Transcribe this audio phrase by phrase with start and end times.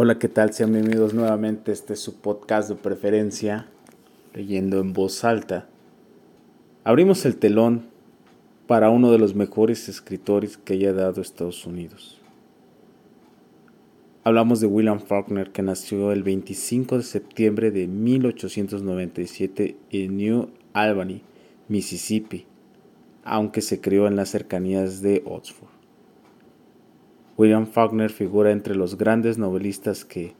[0.00, 0.52] Hola, ¿qué tal?
[0.52, 1.72] Sean bienvenidos nuevamente.
[1.72, 3.66] Este es su podcast de preferencia,
[4.32, 5.66] leyendo en voz alta.
[6.84, 7.86] Abrimos el telón
[8.68, 12.20] para uno de los mejores escritores que haya dado Estados Unidos.
[14.22, 21.22] Hablamos de William Faulkner, que nació el 25 de septiembre de 1897 en New Albany,
[21.66, 22.46] Mississippi,
[23.24, 25.77] aunque se crió en las cercanías de Oxford.
[27.38, 30.34] William Faulkner figura entre los grandes novelistas que,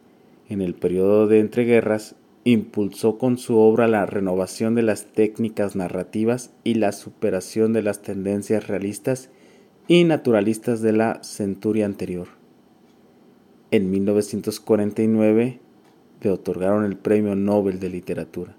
[0.48, 6.50] en el periodo de entreguerras, impulsó con su obra la renovación de las técnicas narrativas
[6.64, 9.30] y la superación de las tendencias realistas
[9.86, 12.26] y naturalistas de la centuria anterior.
[13.70, 15.60] En 1949
[16.20, 18.56] le otorgaron el Premio Nobel de Literatura.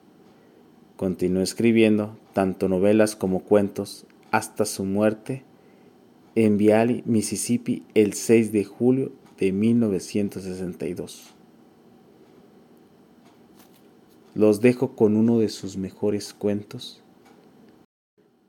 [0.96, 5.44] Continuó escribiendo tanto novelas como cuentos hasta su muerte
[6.36, 11.34] en Viale, Mississippi, el 6 de julio de 1962.
[14.36, 17.04] Los dejo con uno de sus mejores cuentos.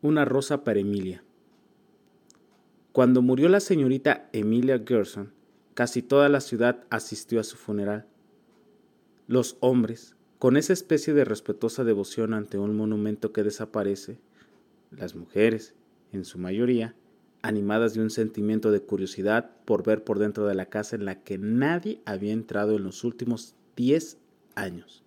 [0.02, 1.24] Una rosa para Emilia.
[2.92, 5.32] Cuando murió la señorita Emilia Gerson,
[5.74, 8.06] casi toda la ciudad asistió a su funeral.
[9.26, 14.18] Los hombres, con esa especie de respetuosa devoción ante un monumento que desaparece,
[14.90, 15.74] las mujeres,
[16.12, 16.94] en su mayoría,
[17.42, 21.22] animadas de un sentimiento de curiosidad por ver por dentro de la casa en la
[21.22, 24.18] que nadie había entrado en los últimos diez
[24.54, 25.02] años,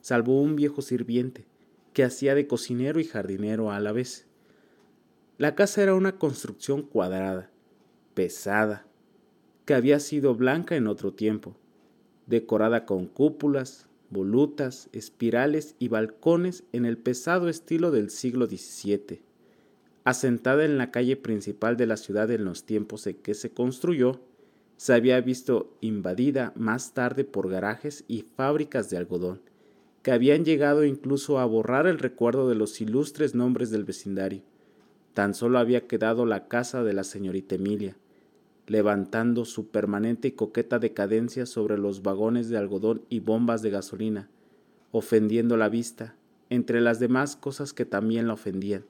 [0.00, 1.44] salvo un viejo sirviente
[1.92, 4.26] que hacía de cocinero y jardinero a la vez.
[5.36, 7.50] La casa era una construcción cuadrada,
[8.14, 8.86] pesada,
[9.64, 11.56] que había sido blanca en otro tiempo,
[12.26, 19.27] decorada con cúpulas, volutas, espirales y balcones en el pesado estilo del siglo XVII
[20.08, 24.22] asentada en la calle principal de la ciudad en los tiempos en que se construyó,
[24.78, 29.42] se había visto invadida más tarde por garajes y fábricas de algodón,
[30.02, 34.40] que habían llegado incluso a borrar el recuerdo de los ilustres nombres del vecindario.
[35.12, 37.94] Tan solo había quedado la casa de la señorita Emilia,
[38.66, 44.30] levantando su permanente y coqueta decadencia sobre los vagones de algodón y bombas de gasolina,
[44.90, 46.16] ofendiendo la vista,
[46.48, 48.86] entre las demás cosas que también la ofendían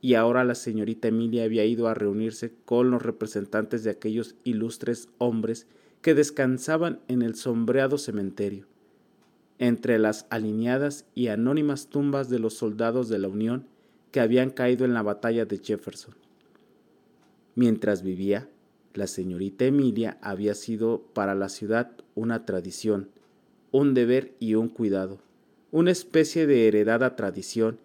[0.00, 5.08] y ahora la señorita Emilia había ido a reunirse con los representantes de aquellos ilustres
[5.18, 5.66] hombres
[6.00, 8.66] que descansaban en el sombreado cementerio,
[9.58, 13.66] entre las alineadas y anónimas tumbas de los soldados de la Unión
[14.10, 16.14] que habían caído en la batalla de Jefferson.
[17.54, 18.48] Mientras vivía,
[18.94, 23.10] la señorita Emilia había sido para la ciudad una tradición,
[23.70, 25.20] un deber y un cuidado,
[25.70, 27.78] una especie de heredada tradición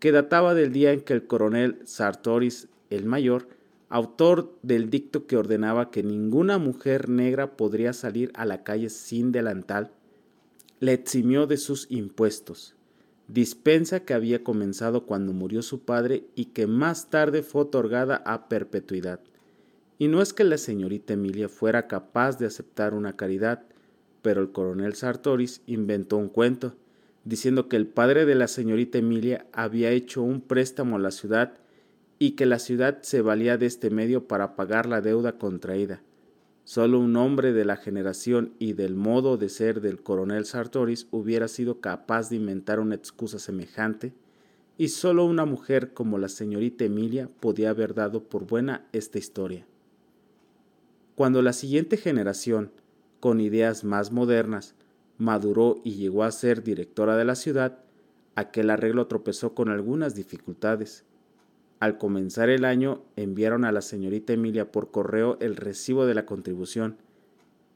[0.00, 3.48] que databa del día en que el coronel Sartoris el Mayor,
[3.88, 9.30] autor del dicto que ordenaba que ninguna mujer negra podría salir a la calle sin
[9.30, 9.92] delantal,
[10.80, 12.74] le eximió de sus impuestos,
[13.28, 18.48] dispensa que había comenzado cuando murió su padre y que más tarde fue otorgada a
[18.48, 19.20] perpetuidad.
[19.98, 23.64] Y no es que la señorita Emilia fuera capaz de aceptar una caridad,
[24.22, 26.74] pero el coronel Sartoris inventó un cuento,
[27.24, 31.54] diciendo que el padre de la señorita Emilia había hecho un préstamo a la ciudad
[32.18, 36.02] y que la ciudad se valía de este medio para pagar la deuda contraída.
[36.64, 41.48] Solo un hombre de la generación y del modo de ser del coronel Sartoris hubiera
[41.48, 44.12] sido capaz de inventar una excusa semejante,
[44.78, 49.66] y solo una mujer como la señorita Emilia podía haber dado por buena esta historia.
[51.16, 52.70] Cuando la siguiente generación,
[53.18, 54.74] con ideas más modernas,
[55.20, 57.78] maduró y llegó a ser directora de la ciudad,
[58.34, 61.04] aquel arreglo tropezó con algunas dificultades.
[61.78, 66.24] Al comenzar el año enviaron a la señorita Emilia por correo el recibo de la
[66.24, 66.96] contribución,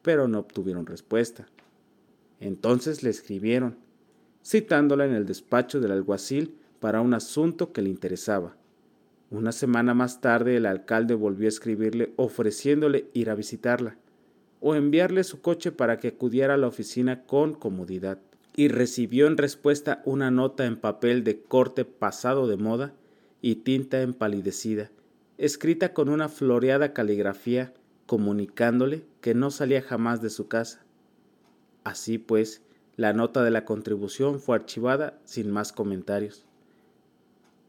[0.00, 1.46] pero no obtuvieron respuesta.
[2.40, 3.76] Entonces le escribieron,
[4.42, 8.56] citándola en el despacho del alguacil para un asunto que le interesaba.
[9.30, 13.98] Una semana más tarde el alcalde volvió a escribirle ofreciéndole ir a visitarla
[14.66, 18.18] o enviarle su coche para que acudiera a la oficina con comodidad.
[18.56, 22.94] Y recibió en respuesta una nota en papel de corte pasado de moda
[23.42, 24.90] y tinta empalidecida,
[25.36, 27.74] escrita con una floreada caligrafía,
[28.06, 30.82] comunicándole que no salía jamás de su casa.
[31.84, 32.62] Así pues,
[32.96, 36.46] la nota de la contribución fue archivada sin más comentarios.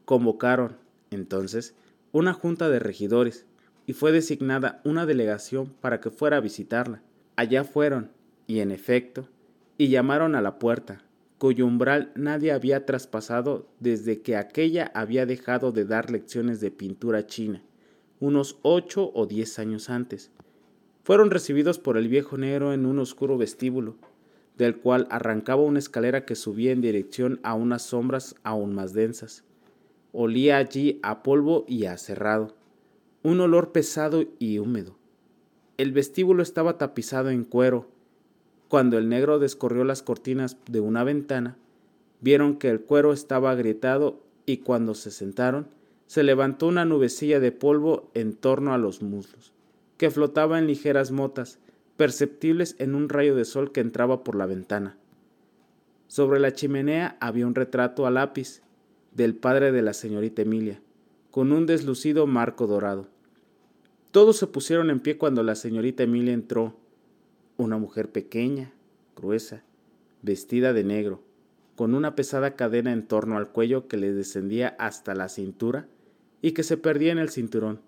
[0.06, 0.78] Convocaron,
[1.10, 1.74] entonces,
[2.12, 3.44] una junta de regidores,
[3.86, 7.02] y fue designada una delegación para que fuera a visitarla.
[7.36, 8.10] Allá fueron,
[8.46, 9.28] y en efecto,
[9.78, 11.02] y llamaron a la puerta,
[11.38, 17.26] cuyo umbral nadie había traspasado desde que aquella había dejado de dar lecciones de pintura
[17.26, 17.62] china,
[18.20, 20.30] unos ocho o diez años antes.
[21.06, 23.94] fueron recibidos por el viejo negro en un oscuro vestíbulo,
[24.58, 29.44] del cual arrancaba una escalera que subía en dirección a unas sombras aún más densas.
[30.10, 32.55] Olía allí a polvo y a cerrado,
[33.26, 34.94] un olor pesado y húmedo.
[35.78, 37.88] El vestíbulo estaba tapizado en cuero.
[38.68, 41.56] Cuando el negro descorrió las cortinas de una ventana,
[42.20, 45.66] vieron que el cuero estaba agrietado y cuando se sentaron,
[46.06, 49.52] se levantó una nubecilla de polvo en torno a los muslos,
[49.96, 51.58] que flotaba en ligeras motas,
[51.96, 54.98] perceptibles en un rayo de sol que entraba por la ventana.
[56.06, 58.62] Sobre la chimenea había un retrato a lápiz
[59.16, 60.80] del padre de la señorita Emilia,
[61.32, 63.15] con un deslucido marco dorado.
[64.16, 66.74] Todos se pusieron en pie cuando la señorita Emilia entró,
[67.58, 68.72] una mujer pequeña,
[69.14, 69.62] gruesa,
[70.22, 71.20] vestida de negro,
[71.74, 75.86] con una pesada cadena en torno al cuello que le descendía hasta la cintura
[76.40, 77.82] y que se perdía en el cinturón.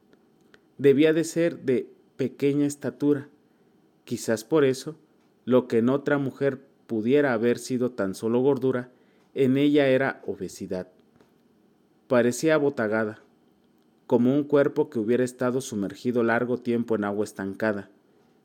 [0.77, 3.31] Debía de ser de pequeña estatura.
[4.05, 4.99] Quizás por eso,
[5.47, 8.91] lo que en otra mujer pudiera haber sido tan solo gordura,
[9.33, 10.89] en ella era obesidad.
[12.07, 13.23] Parecía abotagada,
[14.09, 17.91] como un cuerpo que hubiera estado sumergido largo tiempo en agua estancada.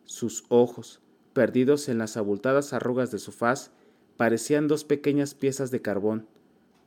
[0.04, 1.00] Sus ojos,
[1.32, 3.72] perdidos en las abultadas arrugas de su faz,
[4.18, 6.28] parecían dos pequeñas piezas de carbón,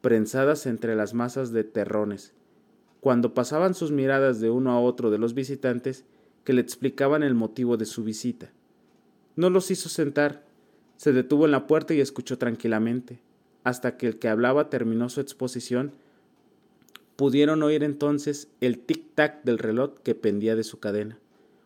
[0.02, 2.34] prensadas entre las masas de terrones,
[3.00, 6.05] cuando pasaban sus miradas de uno a otro de los visitantes
[6.44, 8.52] que le explicaban el motivo de su visita.
[9.37, 10.44] No los hizo sentar,
[10.99, 13.20] se detuvo en la puerta y escuchó tranquilamente,
[13.64, 15.93] hasta que el que hablaba terminó su exposición.
[17.17, 21.19] Pudieron oír entonces el tic-tac del reloj que pendía de su cadena,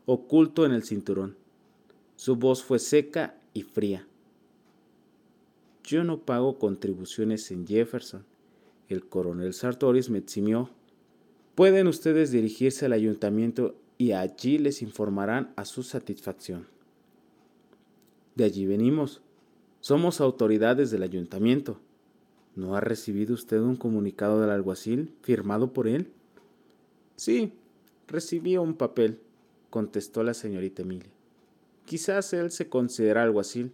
[0.06, 1.37] oculto en el cinturón.
[2.17, 4.06] Su voz fue seca y fría.
[5.85, 8.25] Yo no pago contribuciones en Jefferson.
[8.88, 10.70] El coronel Sartoris me eximió
[11.61, 16.67] Pueden ustedes dirigirse al ayuntamiento y allí les informarán a su satisfacción.
[18.35, 19.20] De allí venimos.
[19.81, 21.79] Somos autoridades del ayuntamiento.
[22.56, 26.11] ¿No ha recibido usted un comunicado del alguacil firmado por él?
[27.17, 27.52] Sí,
[28.08, 29.20] recibí un papel,
[29.70, 31.11] contestó la señorita Emilia.
[31.85, 33.73] Quizás él se considera alguacil.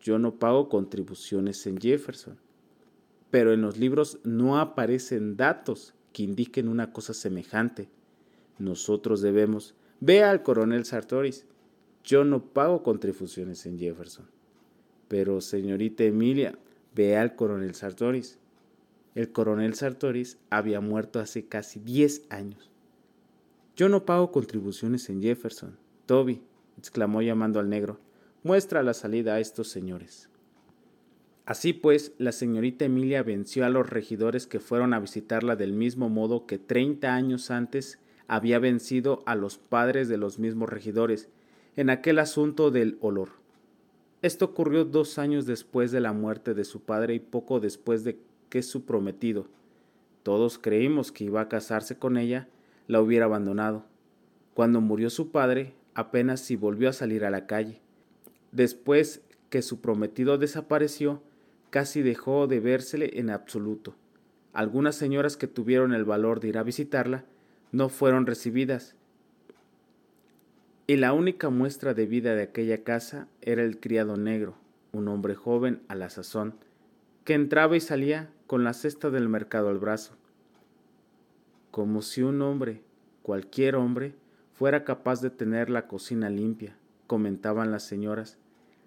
[0.00, 2.38] Yo no pago contribuciones en Jefferson.
[3.30, 7.88] Pero en los libros no aparecen datos que indiquen una cosa semejante.
[8.58, 9.74] Nosotros debemos.
[10.00, 11.44] Vea al coronel Sartoris.
[12.04, 14.26] Yo no pago contribuciones en Jefferson.
[15.08, 16.58] Pero, señorita Emilia,
[16.98, 18.40] vea al coronel Sartoris.
[19.14, 22.72] El coronel Sartoris había muerto hace casi diez años.
[23.76, 25.78] Yo no pago contribuciones en Jefferson.
[26.06, 26.42] Toby,
[26.76, 28.00] exclamó llamando al negro,
[28.42, 30.28] muestra la salida a estos señores.
[31.46, 36.08] Así pues, la señorita Emilia venció a los regidores que fueron a visitarla del mismo
[36.08, 41.28] modo que treinta años antes había vencido a los padres de los mismos regidores
[41.76, 43.38] en aquel asunto del olor.
[44.20, 48.18] Esto ocurrió dos años después de la muerte de su padre y poco después de
[48.48, 49.46] que su prometido,
[50.22, 52.48] todos creímos que iba a casarse con ella,
[52.86, 53.84] la hubiera abandonado.
[54.54, 57.80] Cuando murió su padre, apenas si volvió a salir a la calle.
[58.52, 61.22] Después que su prometido desapareció,
[61.70, 63.94] casi dejó de vérsele en absoluto.
[64.52, 67.24] Algunas señoras que tuvieron el valor de ir a visitarla
[67.72, 68.96] no fueron recibidas.
[70.90, 74.54] Y la única muestra de vida de aquella casa era el criado negro,
[74.90, 76.54] un hombre joven a la sazón,
[77.24, 80.14] que entraba y salía con la cesta del mercado al brazo.
[81.70, 82.80] Como si un hombre,
[83.20, 84.14] cualquier hombre,
[84.54, 86.74] fuera capaz de tener la cocina limpia,
[87.06, 88.38] comentaban las señoras,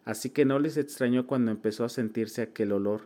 [0.04, 3.02] así que no les extrañó cuando empezó a sentirse aquel olor,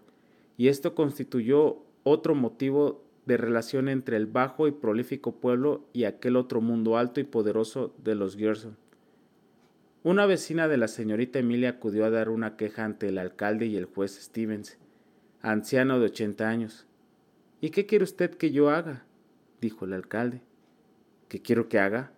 [0.56, 6.38] y esto constituyó otro motivo de relación entre el bajo y prolífico pueblo y aquel
[6.38, 8.85] otro mundo alto y poderoso de los Gerson.
[10.06, 13.76] Una vecina de la señorita Emilia acudió a dar una queja ante el alcalde y
[13.76, 14.78] el juez Stevens,
[15.42, 16.86] anciano de ochenta años.
[17.60, 19.04] ¿Y qué quiere usted que yo haga?
[19.62, 20.42] dijo el alcalde.
[21.28, 22.12] ¿Qué quiero que haga?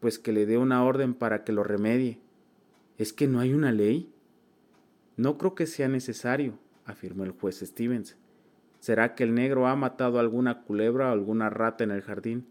[0.00, 2.18] Pues que le dé una orden para que lo remedie.
[2.96, 4.10] ¿Es que no hay una ley?
[5.18, 8.16] No creo que sea necesario, afirmó el juez Stevens.
[8.80, 12.46] ¿Será que el negro ha matado alguna culebra o alguna rata en el jardín?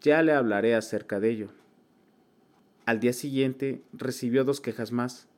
[0.00, 1.59] Ya le hablaré acerca de ello.
[2.86, 5.28] Al día siguiente recibió dos quejas más.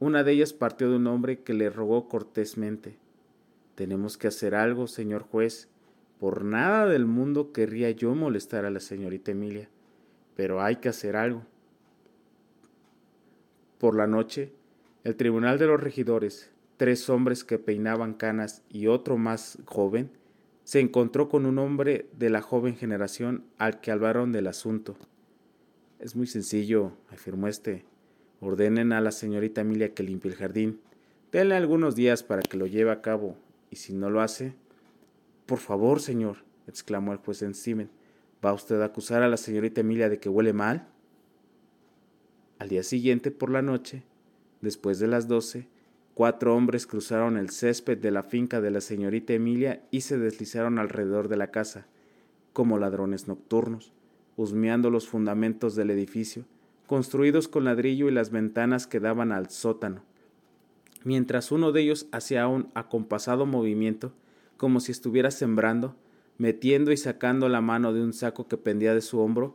[0.00, 2.96] Una de ellas partió de un hombre que le rogó cortésmente.
[3.74, 5.68] Tenemos que hacer algo, señor juez.
[6.20, 9.68] Por nada del mundo querría yo molestar a la señorita Emilia,
[10.36, 11.42] pero hay que hacer algo.
[13.78, 14.52] Por la noche,
[15.02, 20.10] el tribunal de los regidores, tres hombres que peinaban canas y otro más joven,
[20.64, 24.96] se encontró con un hombre de la joven generación al que hablaron del asunto.
[26.04, 27.86] Es muy sencillo, afirmó este.
[28.38, 30.80] Ordenen a la señorita Emilia que limpie el jardín.
[31.32, 33.38] Denle algunos días para que lo lleve a cabo,
[33.70, 34.54] y si no lo hace.
[35.46, 37.88] Por favor, señor, exclamó el juez Steven.
[38.44, 40.86] ¿Va usted a acusar a la señorita Emilia de que huele mal?
[42.58, 44.02] Al día siguiente, por la noche,
[44.60, 45.68] después de las doce,
[46.12, 50.78] cuatro hombres cruzaron el césped de la finca de la señorita Emilia y se deslizaron
[50.78, 51.86] alrededor de la casa,
[52.52, 53.94] como ladrones nocturnos,
[54.36, 56.44] husmeando los fundamentos del edificio,
[56.86, 60.02] construidos con ladrillo y las ventanas que daban al sótano,
[61.04, 64.12] mientras uno de ellos hacía un acompasado movimiento,
[64.56, 65.94] como si estuviera sembrando,
[66.38, 69.54] metiendo y sacando la mano de un saco que pendía de su hombro,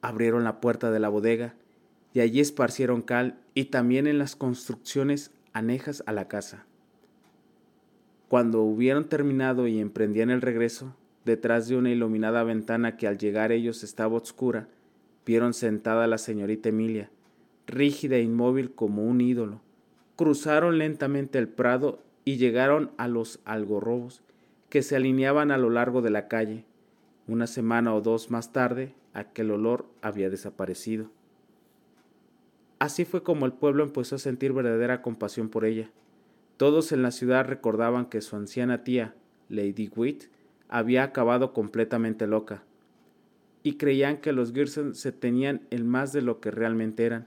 [0.00, 1.54] abrieron la puerta de la bodega,
[2.14, 6.64] y allí esparcieron cal y también en las construcciones anejas a la casa.
[8.28, 10.94] Cuando hubieron terminado y emprendían el regreso,
[11.28, 14.66] detrás de una iluminada ventana que al llegar ellos estaba oscura,
[15.24, 17.10] vieron sentada a la señorita Emilia,
[17.66, 19.60] rígida e inmóvil como un ídolo.
[20.16, 24.22] Cruzaron lentamente el prado y llegaron a los algorrobos
[24.70, 26.64] que se alineaban a lo largo de la calle.
[27.26, 31.10] Una semana o dos más tarde, aquel olor había desaparecido.
[32.78, 35.90] Así fue como el pueblo empezó a sentir verdadera compasión por ella.
[36.56, 39.14] Todos en la ciudad recordaban que su anciana tía,
[39.48, 40.24] Lady Witt,
[40.68, 42.62] había acabado completamente loca,
[43.62, 47.26] y creían que los Gerson se tenían el más de lo que realmente eran.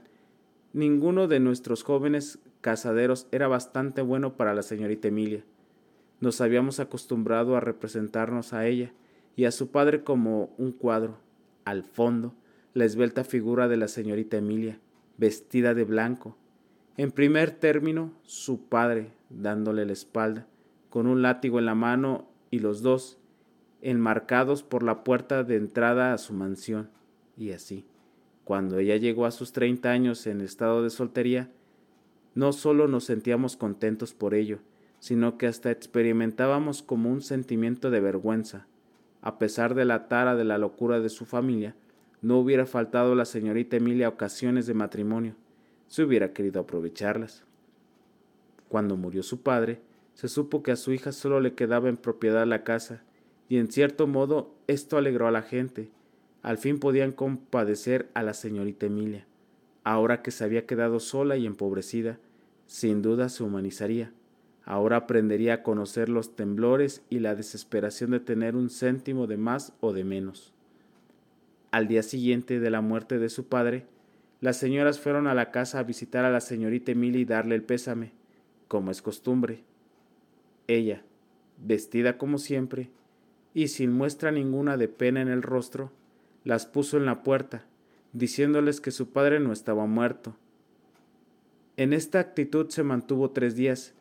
[0.72, 5.44] Ninguno de nuestros jóvenes casaderos era bastante bueno para la señorita Emilia.
[6.20, 8.92] Nos habíamos acostumbrado a representarnos a ella
[9.36, 11.18] y a su padre como un cuadro.
[11.64, 12.34] Al fondo,
[12.74, 14.78] la esbelta figura de la señorita Emilia,
[15.18, 16.36] vestida de blanco.
[16.96, 20.46] En primer término, su padre, dándole la espalda,
[20.90, 23.18] con un látigo en la mano y los dos,
[23.82, 26.88] enmarcados por la puerta de entrada a su mansión.
[27.36, 27.84] Y así,
[28.44, 31.50] cuando ella llegó a sus treinta años en estado de soltería,
[32.34, 34.60] no solo nos sentíamos contentos por ello,
[35.00, 38.66] sino que hasta experimentábamos como un sentimiento de vergüenza.
[39.20, 41.74] A pesar de la tara de la locura de su familia,
[42.22, 45.34] no hubiera faltado a la señorita Emilia ocasiones de matrimonio,
[45.88, 47.44] si hubiera querido aprovecharlas.
[48.68, 49.80] Cuando murió su padre,
[50.14, 53.02] se supo que a su hija solo le quedaba en propiedad la casa,
[53.52, 55.90] y en cierto modo esto alegró a la gente.
[56.40, 59.26] Al fin podían compadecer a la señorita Emilia.
[59.84, 62.18] Ahora que se había quedado sola y empobrecida,
[62.66, 64.10] sin duda se humanizaría.
[64.64, 69.74] Ahora aprendería a conocer los temblores y la desesperación de tener un céntimo de más
[69.80, 70.54] o de menos.
[71.72, 73.84] Al día siguiente de la muerte de su padre,
[74.40, 77.64] las señoras fueron a la casa a visitar a la señorita Emilia y darle el
[77.64, 78.12] pésame,
[78.66, 79.62] como es costumbre.
[80.68, 81.02] Ella,
[81.58, 82.88] vestida como siempre,
[83.54, 85.92] y sin muestra ninguna de pena en el rostro,
[86.44, 87.64] las puso en la puerta,
[88.12, 90.36] diciéndoles que su padre no estaba muerto.
[91.76, 93.94] En esta actitud se mantuvo tres días,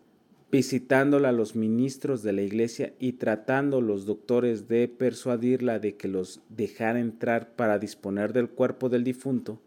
[0.52, 6.10] visitándola a los ministros de la iglesia y tratando los doctores de persuadirla de que
[6.10, 9.62] los dejara entrar para disponer del cuerpo del difunto,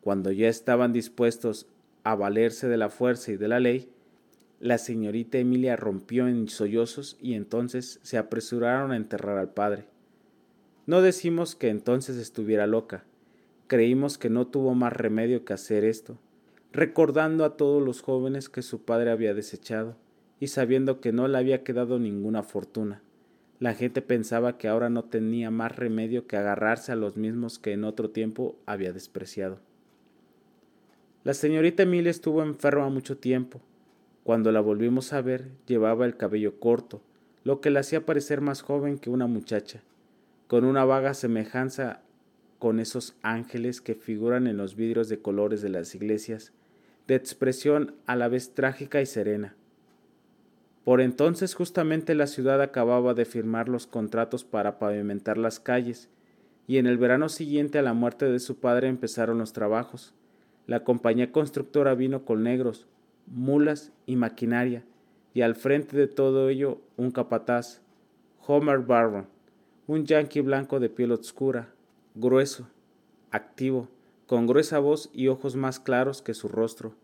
[0.00, 1.66] cuando ya estaban dispuestos
[2.02, 3.91] a valerse de la fuerza y de la ley,
[4.62, 9.86] la señorita Emilia rompió en sollozos y entonces se apresuraron a enterrar al padre.
[10.86, 13.02] No decimos que entonces estuviera loca,
[13.66, 16.16] creímos que no tuvo más remedio que hacer esto,
[16.70, 19.96] recordando a todos los jóvenes que su padre había desechado,
[20.38, 23.02] y sabiendo que no le había quedado ninguna fortuna.
[23.58, 27.72] La gente pensaba que ahora no tenía más remedio que agarrarse a los mismos que
[27.72, 29.58] en otro tiempo había despreciado.
[31.24, 33.60] La señorita Emilia estuvo enferma mucho tiempo,
[34.24, 37.02] cuando la volvimos a ver, llevaba el cabello corto,
[37.44, 39.82] lo que la hacía parecer más joven que una muchacha,
[40.46, 42.02] con una vaga semejanza
[42.58, 46.52] con esos ángeles que figuran en los vidrios de colores de las iglesias,
[47.08, 49.56] de expresión a la vez trágica y serena.
[50.84, 56.08] Por entonces justamente la ciudad acababa de firmar los contratos para pavimentar las calles,
[56.68, 60.14] y en el verano siguiente a la muerte de su padre empezaron los trabajos.
[60.68, 62.86] La compañía constructora vino con negros,
[63.26, 64.84] mulas y maquinaria,
[65.34, 67.80] y al frente de todo ello un capataz,
[68.46, 69.26] Homer Barron,
[69.86, 71.68] un yanqui blanco de piel oscura,
[72.14, 72.68] grueso,
[73.30, 73.88] activo,
[74.26, 76.94] con gruesa voz y ojos más claros que su rostro.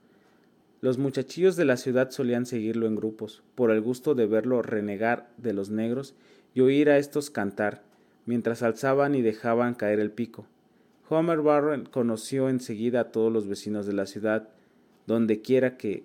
[0.81, 5.29] Los muchachillos de la ciudad solían seguirlo en grupos, por el gusto de verlo renegar
[5.37, 6.15] de los negros
[6.55, 7.83] y oír a estos cantar,
[8.27, 10.47] mientras alzaban y dejaban caer el pico.
[11.09, 14.51] Homer Barron conoció enseguida a todos los vecinos de la ciudad,
[15.09, 16.05] donde quiera que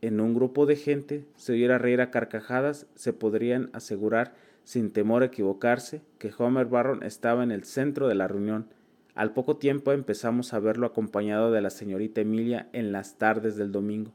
[0.00, 5.22] en un grupo de gente se oyera reír a carcajadas, se podrían asegurar, sin temor
[5.22, 8.66] a equivocarse, que Homer Barron estaba en el centro de la reunión,
[9.14, 13.70] Al poco tiempo empezamos a verlo acompañado de la señorita Emilia en las tardes del
[13.70, 14.12] domingo,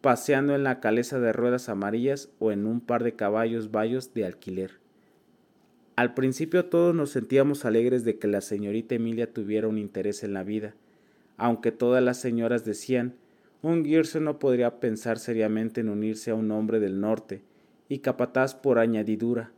[0.00, 4.24] paseando en la caleza de ruedas amarillas o en un par de caballos bayos de
[4.24, 4.72] alquiler.
[5.96, 10.32] Al principio todos nos sentíamos alegres de que la señorita Emilia tuviera un interés en
[10.32, 10.74] la vida,
[11.36, 13.14] aunque todas las señoras decían
[13.68, 17.42] un Gerson no podría pensar seriamente en unirse a un hombre del norte,
[17.88, 19.52] y capataz por añadidura.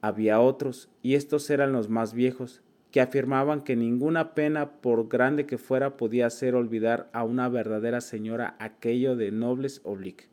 [0.00, 5.46] Había otros, y estos eran los más viejos, que afirmaban que ninguna pena, por grande
[5.46, 10.26] que fuera, podía hacer olvidar a una verdadera señora aquello de nobles oblique.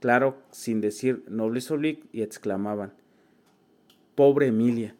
[0.00, 2.92] Claro, sin decir nobles oblique, y exclamaban
[4.14, 4.94] Pobre Emilia.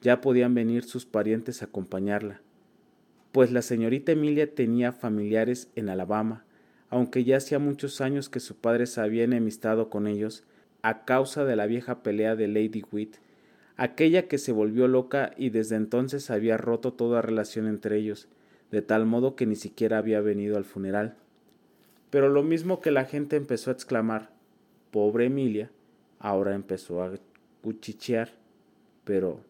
[0.00, 2.40] Ya podían venir sus parientes a acompañarla.
[3.30, 6.44] Pues la señorita Emilia tenía familiares en Alabama,
[6.90, 10.44] aunque ya hacía muchos años que su padre se había enemistado con ellos
[10.82, 13.16] a causa de la vieja pelea de Lady Witt
[13.78, 18.28] aquella que se volvió loca y desde entonces había roto toda relación entre ellos,
[18.70, 21.16] de tal modo que ni siquiera había venido al funeral.
[22.10, 24.30] Pero lo mismo que la gente empezó a exclamar,
[24.90, 25.70] pobre Emilia,
[26.18, 27.12] ahora empezó a
[27.62, 28.32] cuchichear.
[29.04, 29.40] Pero,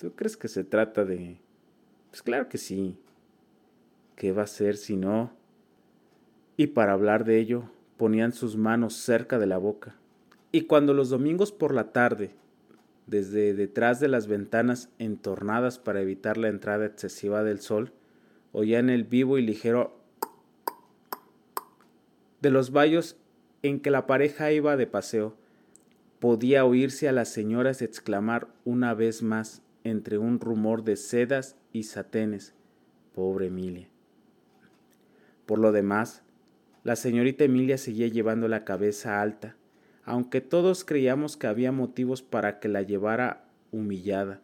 [0.00, 1.36] ¿tú crees que se trata de...
[2.10, 2.96] Pues claro que sí.
[4.16, 5.30] ¿Qué va a ser si no?
[6.58, 9.94] Y para hablar de ello, ponían sus manos cerca de la boca.
[10.50, 12.32] Y cuando los domingos por la tarde
[13.06, 17.92] desde detrás de las ventanas entornadas para evitar la entrada excesiva del sol,
[18.52, 19.96] oían el vivo y ligero
[22.42, 23.16] de los vallos
[23.62, 25.36] en que la pareja iba de paseo.
[26.18, 31.84] Podía oírse a las señoras exclamar una vez más entre un rumor de sedas y
[31.84, 32.52] satenes,
[33.14, 33.88] pobre Emilia.
[35.46, 36.24] Por lo demás,
[36.84, 39.56] la señorita Emilia seguía llevando la cabeza alta,
[40.04, 44.40] aunque todos creíamos que había motivos para que la llevara humillada.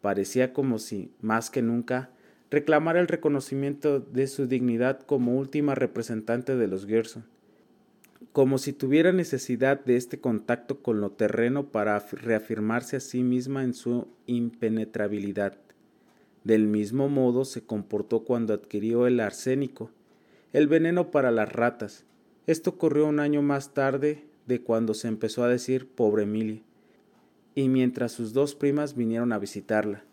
[0.00, 2.10] Parecía como si, más que nunca,
[2.50, 7.24] reclamara el reconocimiento de su dignidad como última representante de los Gerson,
[8.32, 13.64] como si tuviera necesidad de este contacto con lo terreno para reafirmarse a sí misma
[13.64, 15.58] en su impenetrabilidad.
[16.44, 19.90] Del mismo modo se comportó cuando adquirió el arsénico,
[20.52, 22.04] el veneno para las ratas.
[22.46, 26.62] Esto ocurrió un año más tarde de cuando se empezó a decir pobre Emilia,
[27.54, 30.04] y mientras sus dos primas vinieron a visitarla.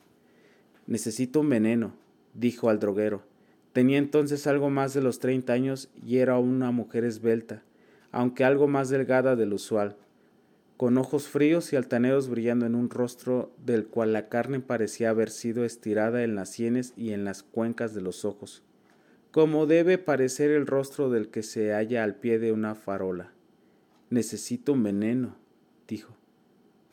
[0.88, 1.94] Necesito un veneno,
[2.34, 3.24] dijo al droguero.
[3.72, 7.64] Tenía entonces algo más de los treinta años y era una mujer esbelta,
[8.12, 9.96] aunque algo más delgada del usual,
[10.76, 15.30] con ojos fríos y altaneros brillando en un rostro del cual la carne parecía haber
[15.30, 18.64] sido estirada en las sienes y en las cuencas de los ojos,
[19.36, 23.34] como debe parecer el rostro del que se halla al pie de una farola.
[24.10, 25.36] Necesito un veneno,
[25.90, 26.16] dijo.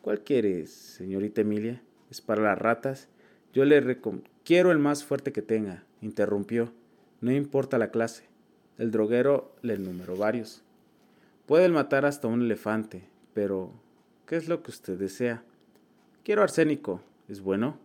[0.00, 1.84] ¿Cuál quieres, señorita Emilia?
[2.10, 3.08] ¿Es para las ratas?
[3.52, 4.00] Yo le
[4.42, 6.72] quiero el más fuerte que tenga, interrumpió.
[7.20, 8.24] No importa la clase.
[8.76, 10.64] El droguero le enumeró varios.
[11.46, 13.72] Puede matar hasta un elefante, pero
[14.26, 15.44] ¿qué es lo que usted desea?
[16.24, 17.02] Quiero arsénico.
[17.28, 17.78] ¿Es bueno?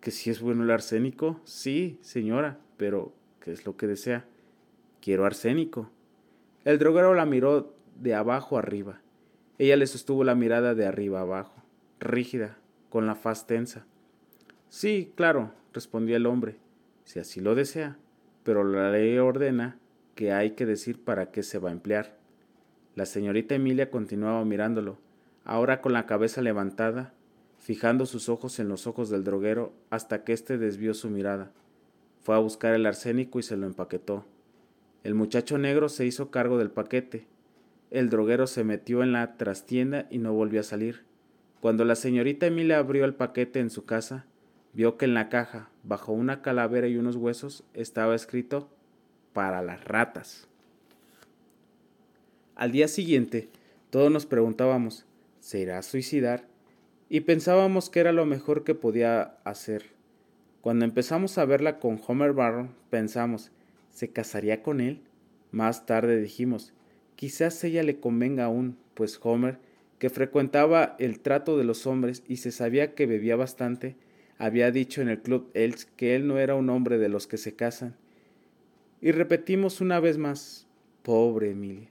[0.00, 1.38] ¿Que si es bueno el arsénico?
[1.44, 4.24] Sí, señora, pero ¿qué es lo que desea?
[5.00, 5.90] Quiero arsénico.
[6.64, 9.00] El droguero la miró de abajo arriba.
[9.58, 11.62] Ella le sostuvo la mirada de arriba abajo,
[11.98, 12.56] rígida,
[12.88, 13.84] con la faz tensa.
[14.68, 16.56] Sí, claro, respondió el hombre,
[17.04, 17.98] si así lo desea,
[18.42, 19.78] pero la ley ordena
[20.14, 22.16] que hay que decir para qué se va a emplear.
[22.94, 24.98] La señorita Emilia continuaba mirándolo,
[25.44, 27.14] ahora con la cabeza levantada,
[27.58, 31.52] fijando sus ojos en los ojos del droguero hasta que éste desvió su mirada.
[32.22, 34.26] Fue a buscar el arsénico y se lo empaquetó.
[35.02, 37.26] El muchacho negro se hizo cargo del paquete,
[37.90, 41.02] el droguero se metió en la trastienda y no volvió a salir.
[41.60, 44.26] Cuando la señorita Emilia abrió el paquete en su casa,
[44.72, 48.68] vio que en la caja, bajo una calavera y unos huesos, estaba escrito
[49.32, 50.48] para las ratas.
[52.54, 53.48] Al día siguiente,
[53.90, 55.04] todos nos preguntábamos,
[55.40, 56.46] ¿se irá a suicidar?
[57.08, 59.99] Y pensábamos que era lo mejor que podía hacer.
[60.60, 63.50] Cuando empezamos a verla con Homer Barron, pensamos,
[63.90, 65.00] ¿se casaría con él?
[65.52, 66.74] Más tarde dijimos,
[67.20, 69.58] Quizás ella le convenga aún, pues Homer,
[69.98, 73.94] que frecuentaba el trato de los hombres y se sabía que bebía bastante,
[74.38, 77.36] había dicho en el club Elks que él no era un hombre de los que
[77.36, 77.94] se casan.
[79.02, 80.66] Y repetimos una vez más,
[81.02, 81.90] pobre Emilia.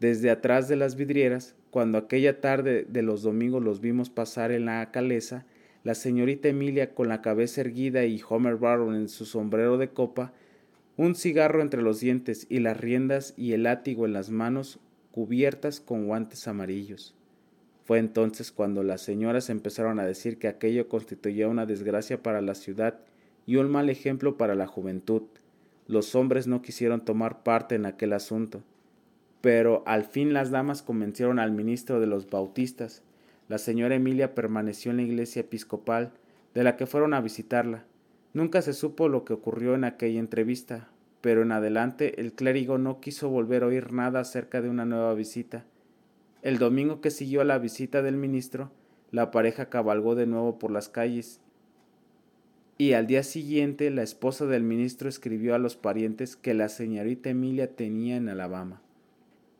[0.00, 4.64] Desde atrás de las vidrieras, cuando aquella tarde de los domingos los vimos pasar en
[4.64, 5.46] la caleza,
[5.88, 10.34] la señorita Emilia con la cabeza erguida y Homer Barron en su sombrero de copa,
[10.98, 14.80] un cigarro entre los dientes y las riendas y el látigo en las manos
[15.12, 17.14] cubiertas con guantes amarillos.
[17.86, 22.54] Fue entonces cuando las señoras empezaron a decir que aquello constituía una desgracia para la
[22.54, 23.00] ciudad
[23.46, 25.22] y un mal ejemplo para la juventud.
[25.86, 28.62] Los hombres no quisieron tomar parte en aquel asunto,
[29.40, 33.02] pero al fin las damas convencieron al ministro de los bautistas.
[33.48, 36.12] La señora Emilia permaneció en la iglesia episcopal,
[36.54, 37.84] de la que fueron a visitarla.
[38.34, 40.88] Nunca se supo lo que ocurrió en aquella entrevista,
[41.20, 45.14] pero en adelante el clérigo no quiso volver a oír nada acerca de una nueva
[45.14, 45.64] visita.
[46.42, 48.70] El domingo que siguió a la visita del ministro,
[49.10, 51.40] la pareja cabalgó de nuevo por las calles
[52.80, 57.28] y al día siguiente la esposa del ministro escribió a los parientes que la señorita
[57.28, 58.80] Emilia tenía en Alabama.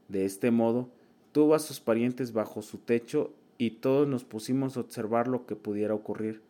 [0.07, 0.89] De este modo,
[1.33, 5.57] tuvo a sus parientes bajo su techo y todos nos pusimos a observar lo que
[5.57, 6.43] pudiera ocurrir.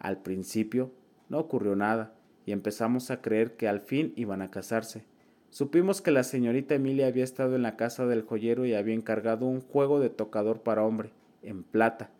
[0.00, 0.92] Al principio
[1.28, 5.04] no ocurrió nada y empezamos a creer que al fin iban a casarse.
[5.50, 9.46] Supimos que la señorita Emilia había estado en la casa del joyero y había encargado
[9.46, 11.10] un juego de tocador para hombre,
[11.42, 12.10] en plata,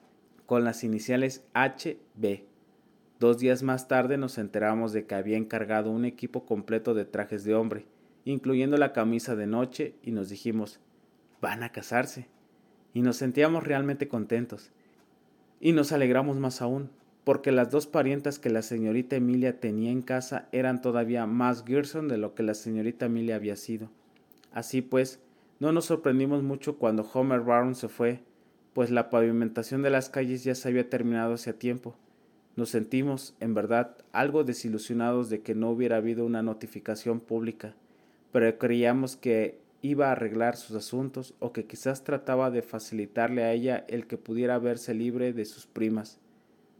[0.46, 2.44] con las iniciales HB.
[3.20, 7.44] Dos días más tarde nos enteramos de que había encargado un equipo completo de trajes
[7.44, 7.85] de hombre,
[8.24, 10.81] incluyendo la camisa de noche, y nos dijimos,
[11.40, 12.29] van a casarse.
[12.94, 14.70] Y nos sentíamos realmente contentos.
[15.61, 16.90] Y nos alegramos más aún,
[17.24, 22.09] porque las dos parientas que la señorita Emilia tenía en casa eran todavía más Gerson
[22.09, 23.90] de lo que la señorita Emilia había sido.
[24.53, 25.20] Así pues,
[25.61, 28.20] no nos sorprendimos mucho cuando Homer Brown se fue,
[28.72, 31.96] pues la pavimentación de las calles ya se había terminado hacía tiempo
[32.59, 37.77] nos sentimos, en verdad, algo desilusionados de que no hubiera habido una notificación pública,
[38.33, 43.53] pero creíamos que iba a arreglar sus asuntos o que quizás trataba de facilitarle a
[43.53, 46.19] ella el que pudiera verse libre de sus primas.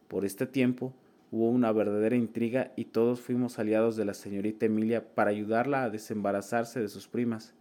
[0.09, 0.93] Por este tiempo
[1.31, 5.91] hubo una verdadera intriga y todos fuimos aliados de la señorita Emilia para ayudarla a
[5.91, 7.55] desembarazarse de sus primas.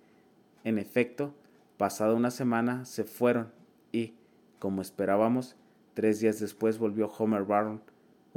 [0.64, 1.34] En efecto,
[1.78, 3.52] pasada una semana se fueron
[3.92, 4.14] y,
[4.60, 5.56] como esperábamos,
[5.94, 7.82] tres días después volvió Homer Barron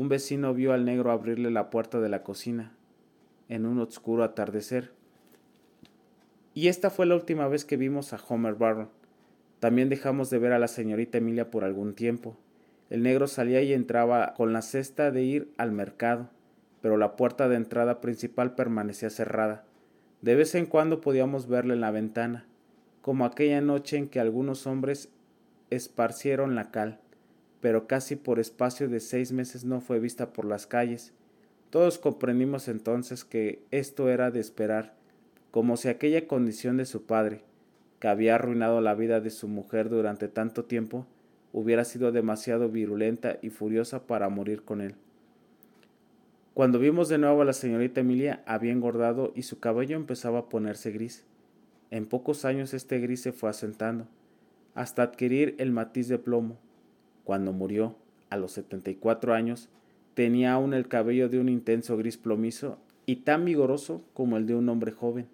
[0.01, 2.73] un vecino vio al negro abrirle la puerta de la cocina
[3.51, 4.95] en un oscuro atardecer.
[6.61, 8.91] Y esta fue la última vez que vimos a Homer Barron.
[9.61, 12.37] También dejamos de ver a la señorita Emilia por algún tiempo.
[12.91, 16.29] El negro salía y entraba con la cesta de ir al mercado,
[16.83, 19.65] pero la puerta de entrada principal permanecía cerrada.
[20.21, 22.45] De vez en cuando podíamos verle en la ventana,
[23.01, 25.09] como aquella noche en que algunos hombres
[25.71, 27.01] esparcieron la cal
[27.63, 31.15] pero casi por espacio de seis meses no fue vista por las calles.
[31.71, 35.00] Todos comprendimos entonces que esto era de esperar,
[35.51, 37.43] como si aquella condición de su padre,
[37.99, 41.07] que había arruinado la vida de su mujer durante tanto tiempo,
[41.53, 44.95] hubiera sido demasiado virulenta y furiosa para morir con él.
[46.55, 50.49] Cuando vimos de nuevo a la señorita Emilia, había engordado y su cabello empezaba a
[50.49, 51.25] ponerse gris.
[51.91, 54.07] En pocos años este gris se fue asentando,
[54.75, 56.59] hasta adquirir el matiz de plomo,
[57.25, 57.97] cuando murió,
[58.31, 59.69] a los 74 años,
[60.15, 64.55] tenía aún el cabello de un intenso gris plomizo y tan vigoroso como el de
[64.55, 65.27] un hombre joven.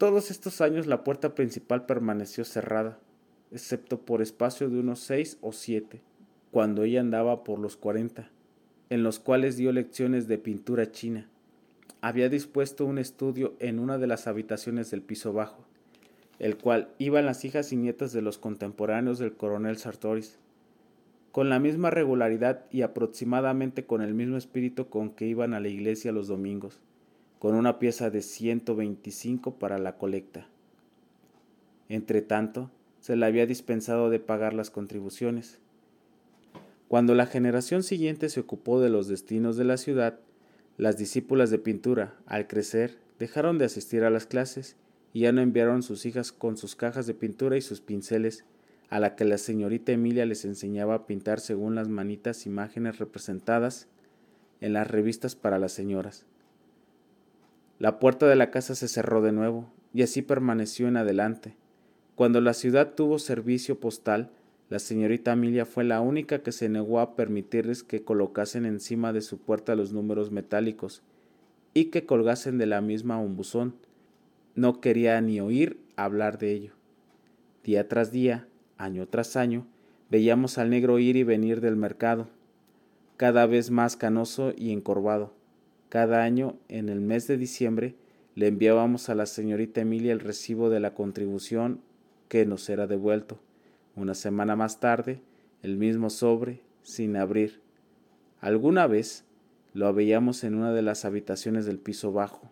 [0.00, 2.98] Todos estos años la puerta principal permaneció cerrada,
[3.50, 6.00] excepto por espacio de unos seis o siete,
[6.50, 8.30] cuando ella andaba por los cuarenta,
[8.88, 11.28] en los cuales dio lecciones de pintura china.
[12.00, 15.66] Había dispuesto un estudio en una de las habitaciones del piso bajo,
[16.38, 20.38] el cual iban las hijas y nietas de los contemporáneos del coronel Sartoris,
[21.30, 25.68] con la misma regularidad y aproximadamente con el mismo espíritu con que iban a la
[25.68, 26.80] iglesia los domingos,
[27.40, 30.46] con una pieza de 125 para la colecta.
[31.88, 35.58] Entretanto, se le había dispensado de pagar las contribuciones.
[36.86, 40.20] Cuando la generación siguiente se ocupó de los destinos de la ciudad,
[40.76, 44.76] las discípulas de pintura, al crecer, dejaron de asistir a las clases
[45.14, 48.44] y ya no enviaron sus hijas con sus cajas de pintura y sus pinceles,
[48.90, 53.88] a la que la señorita Emilia les enseñaba a pintar según las manitas imágenes representadas
[54.60, 56.26] en las revistas para las señoras.
[57.80, 61.56] La puerta de la casa se cerró de nuevo, y así permaneció en adelante.
[62.14, 64.28] Cuando la ciudad tuvo servicio postal,
[64.68, 69.22] la señorita Emilia fue la única que se negó a permitirles que colocasen encima de
[69.22, 71.02] su puerta los números metálicos
[71.72, 73.74] y que colgasen de la misma un buzón,
[74.54, 76.72] no quería ni oír hablar de ello.
[77.64, 79.66] Día tras día, año tras año,
[80.10, 82.28] veíamos al negro ir y venir del mercado,
[83.16, 85.39] cada vez más canoso y encorvado.
[85.90, 87.94] Cada año, en el mes de diciembre,
[88.34, 91.82] le enviábamos a la señorita Emilia el recibo de la contribución
[92.28, 93.38] que nos era devuelto.
[93.96, 95.20] Una semana más tarde,
[95.62, 97.60] el mismo sobre, sin abrir.
[98.40, 99.24] Alguna vez
[99.74, 102.50] lo veíamos en una de las habitaciones del piso bajo,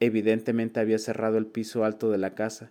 [0.00, 2.70] Evidentemente había cerrado el piso alto de la casa,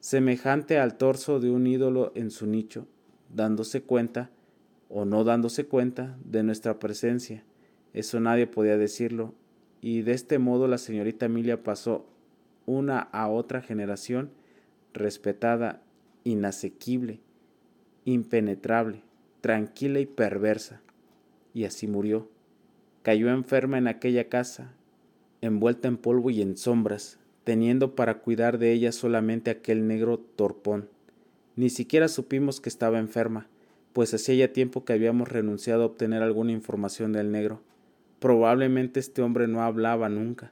[0.00, 2.86] semejante al torso de un ídolo en su nicho,
[3.34, 4.30] dándose cuenta,
[4.88, 7.42] o no dándose cuenta, de nuestra presencia,
[7.98, 9.34] Eso nadie podía decirlo,
[9.80, 12.06] y de este modo la señorita Emilia pasó
[12.64, 14.30] una a otra generación
[14.94, 15.82] respetada,
[16.22, 17.18] inasequible,
[18.04, 19.02] impenetrable,
[19.40, 20.80] tranquila y perversa.
[21.54, 22.28] Y así murió.
[23.02, 24.76] Cayó enferma en aquella casa,
[25.40, 30.88] envuelta en polvo y en sombras, teniendo para cuidar de ella solamente aquel negro torpón.
[31.56, 33.48] Ni siquiera supimos que estaba enferma,
[33.92, 37.60] pues hacía ya tiempo que habíamos renunciado a obtener alguna información del negro.
[38.18, 40.50] Probablemente este hombre no hablaba nunca,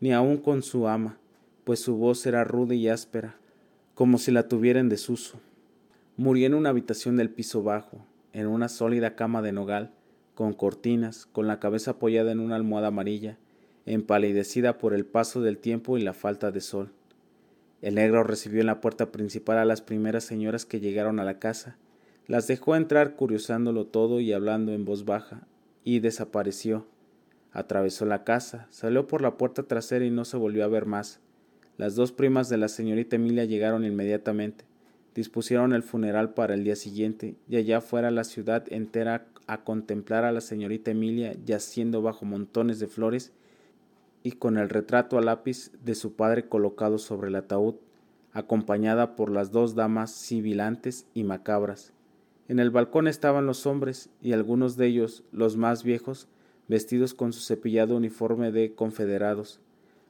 [0.00, 1.18] ni aun con su ama,
[1.64, 3.36] pues su voz era ruda y áspera,
[3.94, 5.40] como si la tuviera en desuso.
[6.16, 9.92] Murió en una habitación del piso bajo, en una sólida cama de nogal,
[10.34, 13.38] con cortinas, con la cabeza apoyada en una almohada amarilla,
[13.86, 16.92] empalidecida por el paso del tiempo y la falta de sol.
[17.80, 21.38] El negro recibió en la puerta principal a las primeras señoras que llegaron a la
[21.38, 21.76] casa,
[22.26, 25.46] las dejó entrar curiosándolo todo y hablando en voz baja,
[25.82, 26.86] y desapareció.
[27.52, 31.20] Atravesó la casa, salió por la puerta trasera y no se volvió a ver más.
[31.76, 34.64] Las dos primas de la señorita Emilia llegaron inmediatamente,
[35.14, 40.24] dispusieron el funeral para el día siguiente, y allá fuera la ciudad entera a contemplar
[40.24, 43.32] a la señorita Emilia yaciendo bajo montones de flores
[44.22, 47.76] y con el retrato a lápiz de su padre colocado sobre el ataúd,
[48.32, 51.92] acompañada por las dos damas sibilantes y macabras.
[52.48, 56.28] En el balcón estaban los hombres, y algunos de ellos, los más viejos,
[56.70, 59.58] vestidos con su cepillado uniforme de confederados.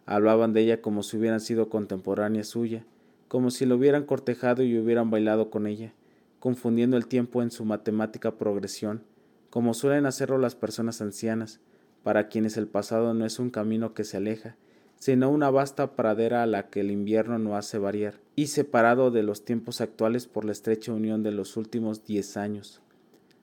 [0.05, 2.85] Hablaban de ella como si hubieran sido contemporánea suya,
[3.29, 5.95] como si lo hubieran cortejado y hubieran bailado con ella,
[6.39, 9.03] confundiendo el tiempo en su matemática progresión,
[9.49, 11.61] como suelen hacerlo las personas ancianas,
[12.03, 14.57] para quienes el pasado no es un camino que se aleja,
[14.97, 19.23] sino una vasta pradera a la que el invierno no hace variar, y separado de
[19.23, 22.83] los tiempos actuales por la estrecha unión de los últimos diez años.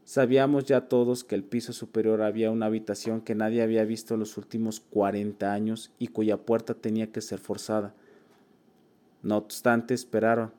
[0.08, 4.22] Sabíamos ya todos que el piso superior había una habitación que nadie había visto en
[4.22, 7.94] los últimos cuarenta años y cuya puerta tenía que ser forzada.
[9.22, 10.54] No obstante, esperaron,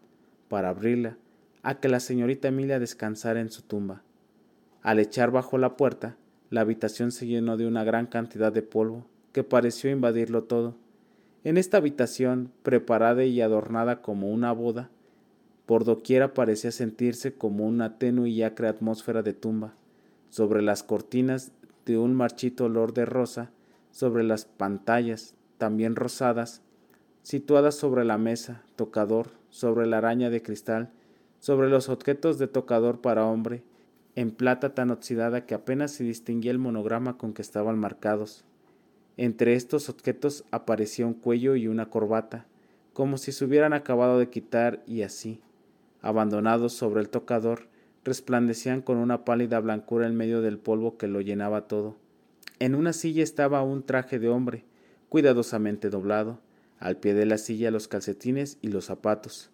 [0.51, 1.17] para abrirla,
[1.63, 4.03] a que la señorita Emilia descansara en su tumba.
[4.83, 6.19] Al echar bajo la puerta,
[6.51, 10.75] la habitación se llenó de una gran cantidad de polvo, que pareció invadirlo todo.
[11.43, 14.91] En esta habitación, preparada y adornada como una boda,
[15.69, 19.75] por doquiera parecía sentirse como una tenue y acre atmósfera de tumba.
[20.31, 21.53] Sobre las cortinas
[21.85, 23.51] de un marchito olor de rosa,
[23.91, 26.63] sobre las pantallas, también rosadas,
[27.23, 30.89] situadas sobre la mesa, tocador, sobre la araña de cristal,
[31.39, 33.63] sobre los objetos de tocador para hombre,
[34.15, 38.43] en plata tan oxidada que apenas se distinguía el monograma con que estaban marcados.
[39.19, 42.47] Entre estos objetos aparecía un cuello y una corbata,
[42.95, 45.43] como si se hubieran acabado de quitar y así,
[46.03, 47.69] abandonados sobre el tocador,
[48.05, 51.97] resplandecían con una pálida blancura en medio del polvo que lo llenaba todo.
[52.59, 54.65] En una silla estaba un traje de hombre,
[55.09, 56.41] cuidadosamente doblado,
[56.79, 59.51] al pie de la silla los calcetines y los zapatos.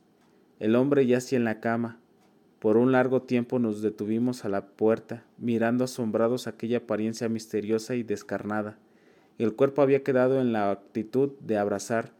[0.60, 1.98] El hombre yacía en la cama,
[2.64, 8.02] por un largo tiempo nos detuvimos a la puerta, mirando asombrados aquella apariencia misteriosa y
[8.02, 8.78] descarnada.
[9.36, 12.12] El cuerpo había quedado en la actitud de abrazar,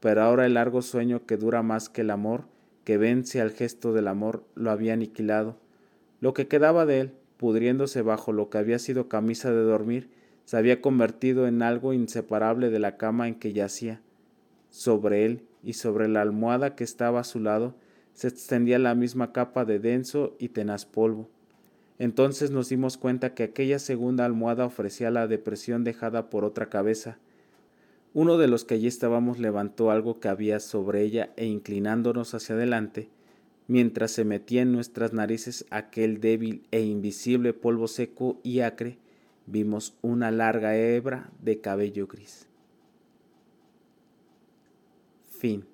[0.00, 2.44] pero ahora el largo sueño que dura más que el amor,
[2.86, 5.56] que vence al gesto del amor, lo había aniquilado.
[6.20, 10.08] Lo que quedaba de él, pudriéndose bajo lo que había sido camisa de dormir,
[10.44, 14.02] se había convertido en algo inseparable de la cama en que yacía.
[14.70, 17.74] Sobre él y sobre la almohada que estaba a su lado,
[18.12, 21.28] se extendía la misma capa de denso y tenaz polvo.
[21.98, 27.18] Entonces nos dimos cuenta que aquella segunda almohada ofrecía la depresión dejada por otra cabeza.
[28.16, 32.54] Uno de los que allí estábamos levantó algo que había sobre ella e inclinándonos hacia
[32.54, 33.10] adelante,
[33.68, 38.96] mientras se metía en nuestras narices aquel débil e invisible polvo seco y acre,
[39.44, 42.48] vimos una larga hebra de cabello gris.
[45.26, 45.66] Fin.